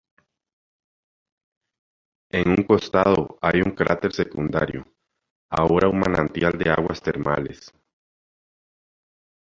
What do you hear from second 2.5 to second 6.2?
costado hay un cráter secundario, ahora un